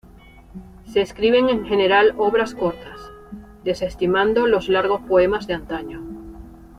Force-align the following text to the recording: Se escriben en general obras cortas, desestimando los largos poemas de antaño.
Se 0.87 0.99
escriben 0.99 1.49
en 1.49 1.63
general 1.63 2.15
obras 2.17 2.55
cortas, 2.55 2.99
desestimando 3.63 4.47
los 4.47 4.67
largos 4.67 5.01
poemas 5.01 5.45
de 5.45 5.53
antaño. 5.53 6.01